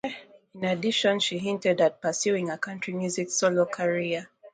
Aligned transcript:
In 0.55 0.63
addition, 0.65 1.19
she 1.19 1.37
hinted 1.37 1.79
at 1.79 2.01
pursuing 2.01 2.49
a 2.49 2.57
country 2.57 2.91
music 2.95 3.29
solo 3.29 3.65
career. 3.67 4.31